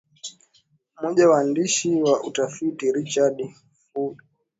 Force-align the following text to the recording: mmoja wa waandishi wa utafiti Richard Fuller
mmoja 0.99 1.27
wa 1.29 1.35
waandishi 1.35 2.01
wa 2.01 2.23
utafiti 2.23 2.91
Richard 2.91 3.49
Fuller 3.93 4.15